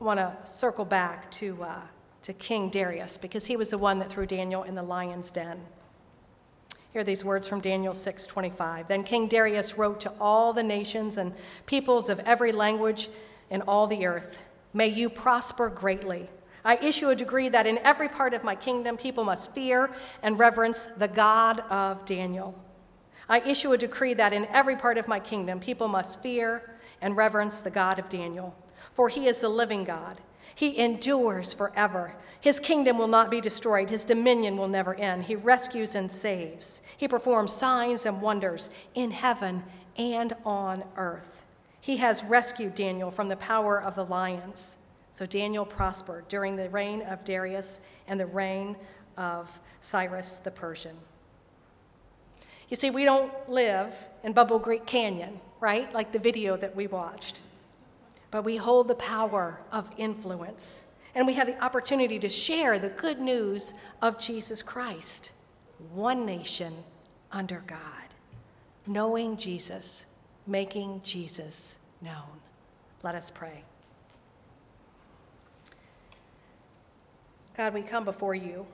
I 0.00 0.04
want 0.04 0.20
to 0.20 0.36
circle 0.44 0.84
back 0.84 1.28
to, 1.32 1.60
uh, 1.60 1.80
to 2.22 2.32
King 2.32 2.70
Darius 2.70 3.18
because 3.18 3.46
he 3.46 3.56
was 3.56 3.70
the 3.70 3.78
one 3.78 3.98
that 3.98 4.10
threw 4.10 4.26
Daniel 4.26 4.62
in 4.62 4.76
the 4.76 4.82
lion's 4.84 5.32
den. 5.32 5.66
Hear 6.92 7.02
these 7.02 7.24
words 7.24 7.48
from 7.48 7.60
Daniel 7.60 7.94
6:25. 7.94 8.86
Then 8.86 9.02
King 9.02 9.26
Darius 9.26 9.76
wrote 9.76 10.00
to 10.02 10.12
all 10.20 10.52
the 10.52 10.62
nations 10.62 11.16
and 11.16 11.34
peoples 11.66 12.08
of 12.08 12.20
every 12.20 12.52
language 12.52 13.08
in 13.50 13.62
all 13.62 13.86
the 13.86 14.06
earth, 14.06 14.44
"May 14.72 14.86
you 14.86 15.10
prosper 15.10 15.68
greatly. 15.68 16.30
I 16.64 16.76
issue 16.76 17.08
a 17.08 17.16
decree 17.16 17.48
that 17.48 17.66
in 17.66 17.78
every 17.78 18.08
part 18.08 18.34
of 18.34 18.44
my 18.44 18.54
kingdom 18.54 18.96
people 18.96 19.24
must 19.24 19.52
fear 19.52 19.90
and 20.22 20.38
reverence 20.38 20.86
the 20.86 21.08
God 21.08 21.60
of 21.70 22.04
Daniel. 22.04 22.54
I 23.28 23.40
issue 23.40 23.72
a 23.72 23.78
decree 23.78 24.14
that 24.14 24.32
in 24.32 24.46
every 24.46 24.76
part 24.76 24.98
of 24.98 25.08
my 25.08 25.20
kingdom 25.20 25.60
people 25.60 25.88
must 25.88 26.22
fear 26.22 26.78
and 27.00 27.16
reverence 27.16 27.60
the 27.60 27.70
God 27.70 27.98
of 27.98 28.08
Daniel, 28.08 28.54
for 28.92 29.08
he 29.08 29.26
is 29.26 29.40
the 29.40 29.48
living 29.48 29.84
God. 29.84 30.20
He 30.54 30.78
endures 30.78 31.52
forever. 31.52 32.16
His 32.40 32.60
kingdom 32.60 32.98
will 32.98 33.08
not 33.08 33.30
be 33.30 33.40
destroyed, 33.40 33.88
his 33.88 34.04
dominion 34.04 34.56
will 34.56 34.68
never 34.68 34.94
end. 34.94 35.24
He 35.24 35.36
rescues 35.36 35.94
and 35.94 36.10
saves. 36.10 36.82
He 36.96 37.08
performs 37.08 37.52
signs 37.52 38.04
and 38.04 38.20
wonders 38.20 38.68
in 38.94 39.12
heaven 39.12 39.64
and 39.96 40.34
on 40.44 40.84
earth. 40.96 41.44
He 41.80 41.96
has 41.98 42.24
rescued 42.24 42.74
Daniel 42.74 43.10
from 43.10 43.28
the 43.28 43.36
power 43.36 43.80
of 43.80 43.94
the 43.94 44.04
lions. 44.04 44.78
So 45.10 45.26
Daniel 45.26 45.64
prospered 45.64 46.28
during 46.28 46.56
the 46.56 46.68
reign 46.68 47.02
of 47.02 47.24
Darius 47.24 47.80
and 48.06 48.20
the 48.20 48.26
reign 48.26 48.76
of 49.16 49.60
Cyrus 49.80 50.38
the 50.38 50.50
Persian. 50.50 50.96
You 52.68 52.76
see, 52.76 52.90
we 52.90 53.04
don't 53.04 53.32
live 53.48 54.08
in 54.22 54.32
Bubble 54.32 54.60
Creek 54.60 54.86
Canyon, 54.86 55.40
right? 55.58 55.92
Like 55.92 56.12
the 56.12 56.18
video 56.18 56.56
that 56.56 56.76
we 56.76 56.86
watched. 56.86 57.40
But 58.30 58.44
we 58.44 58.56
hold 58.56 58.86
the 58.86 58.94
power 58.94 59.60
of 59.72 59.90
influence 59.96 60.86
and 61.14 61.26
we 61.26 61.34
have 61.34 61.48
the 61.48 61.62
opportunity 61.62 62.18
to 62.20 62.28
share 62.28 62.78
the 62.78 62.90
good 62.90 63.18
news 63.18 63.74
of 64.00 64.20
Jesus 64.20 64.62
Christ. 64.62 65.32
One 65.92 66.24
nation 66.24 66.84
under 67.32 67.64
God, 67.66 68.14
knowing 68.86 69.36
Jesus, 69.36 70.14
making 70.50 71.00
Jesus 71.04 71.78
known. 72.02 72.40
Let 73.02 73.14
us 73.14 73.30
pray. 73.30 73.62
God, 77.56 77.72
we 77.72 77.82
come 77.82 78.04
before 78.04 78.34
you. 78.34 78.66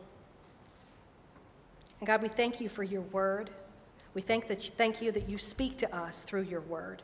And 2.01 2.07
God, 2.07 2.23
we 2.23 2.29
thank 2.29 2.61
you 2.61 2.69
for 2.69 2.83
your 2.83 3.03
word. 3.03 3.51
We 4.15 4.23
thank, 4.23 4.49
that, 4.49 4.63
thank 4.63 5.03
you 5.03 5.13
that 5.13 5.29
you 5.29 5.39
speak 5.39 5.77
to 5.79 5.95
us 5.95 6.25
through 6.25 6.43
your 6.43 6.61
word. 6.61 7.03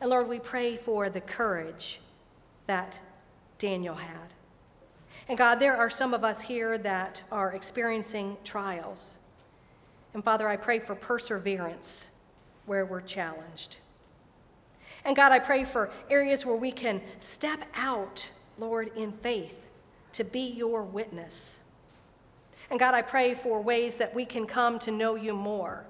And 0.00 0.10
Lord, 0.10 0.28
we 0.28 0.38
pray 0.38 0.76
for 0.76 1.08
the 1.08 1.20
courage 1.20 2.00
that 2.66 3.00
Daniel 3.58 3.94
had. 3.94 4.34
And 5.28 5.36
God, 5.36 5.56
there 5.56 5.76
are 5.76 5.90
some 5.90 6.14
of 6.14 6.24
us 6.24 6.42
here 6.42 6.78
that 6.78 7.22
are 7.32 7.54
experiencing 7.54 8.36
trials. 8.44 9.18
And 10.14 10.22
Father, 10.22 10.48
I 10.48 10.56
pray 10.56 10.78
for 10.78 10.94
perseverance 10.94 12.17
where 12.68 12.86
we're 12.86 13.00
challenged. 13.00 13.78
And 15.04 15.16
God, 15.16 15.32
I 15.32 15.38
pray 15.38 15.64
for 15.64 15.90
areas 16.10 16.44
where 16.44 16.56
we 16.56 16.70
can 16.70 17.00
step 17.18 17.64
out, 17.74 18.30
Lord, 18.58 18.90
in 18.96 19.12
faith 19.12 19.70
to 20.12 20.24
be 20.24 20.52
your 20.52 20.82
witness. 20.82 21.70
And 22.70 22.78
God, 22.78 22.94
I 22.94 23.02
pray 23.02 23.34
for 23.34 23.60
ways 23.60 23.98
that 23.98 24.14
we 24.14 24.24
can 24.24 24.46
come 24.46 24.78
to 24.80 24.90
know 24.90 25.14
you 25.14 25.34
more. 25.34 25.86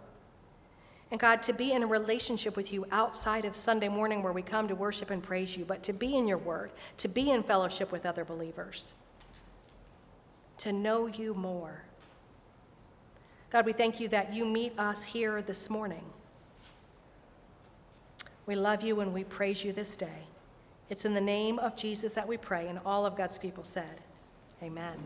And 1.10 1.18
God, 1.18 1.42
to 1.44 1.52
be 1.52 1.72
in 1.72 1.82
a 1.82 1.86
relationship 1.86 2.56
with 2.56 2.72
you 2.72 2.86
outside 2.90 3.44
of 3.44 3.56
Sunday 3.56 3.88
morning 3.88 4.22
where 4.22 4.32
we 4.32 4.42
come 4.42 4.68
to 4.68 4.74
worship 4.74 5.10
and 5.10 5.22
praise 5.22 5.56
you, 5.56 5.64
but 5.64 5.82
to 5.84 5.92
be 5.92 6.16
in 6.16 6.28
your 6.28 6.38
word, 6.38 6.70
to 6.98 7.08
be 7.08 7.30
in 7.30 7.42
fellowship 7.42 7.90
with 7.90 8.06
other 8.06 8.24
believers 8.24 8.94
to 10.58 10.72
know 10.72 11.06
you 11.06 11.34
more. 11.34 11.84
God, 13.50 13.64
we 13.64 13.72
thank 13.72 13.98
you 13.98 14.08
that 14.08 14.34
you 14.34 14.44
meet 14.44 14.78
us 14.78 15.04
here 15.04 15.40
this 15.40 15.70
morning. 15.70 16.04
We 18.48 18.56
love 18.56 18.82
you 18.82 19.00
and 19.00 19.12
we 19.12 19.24
praise 19.24 19.62
you 19.62 19.74
this 19.74 19.94
day. 19.94 20.24
It's 20.88 21.04
in 21.04 21.12
the 21.12 21.20
name 21.20 21.58
of 21.58 21.76
Jesus 21.76 22.14
that 22.14 22.26
we 22.26 22.38
pray, 22.38 22.66
and 22.66 22.80
all 22.86 23.04
of 23.04 23.14
God's 23.14 23.36
people 23.36 23.62
said, 23.62 24.00
Amen. 24.62 24.96